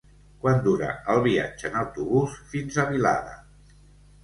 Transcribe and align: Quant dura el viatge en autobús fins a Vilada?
Quant 0.45 0.61
dura 0.67 0.87
el 1.15 1.21
viatge 1.27 1.69
en 1.71 1.77
autobús 1.83 2.41
fins 2.55 2.83
a 2.83 2.89
Vilada? 2.91 3.39